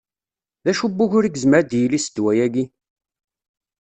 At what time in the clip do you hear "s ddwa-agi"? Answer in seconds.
1.99-2.65